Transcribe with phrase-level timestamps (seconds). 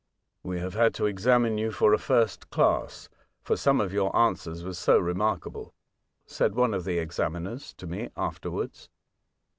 [0.51, 3.07] "We have had to examine you for a first class,
[3.43, 5.75] for some of your answers were so remarkable,"
[6.25, 8.89] said one of the examiners to me afterwards.